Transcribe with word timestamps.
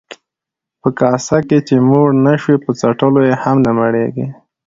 ـ 0.41 0.81
په 0.81 0.89
کاسه 0.99 1.37
چې 1.67 1.75
موړ 1.89 2.07
نشوې، 2.25 2.55
په 2.65 2.71
څټلو 2.79 3.19
يې 3.27 3.35
هم 3.43 3.57
نه 3.65 3.71
مړېږې. 3.77 4.27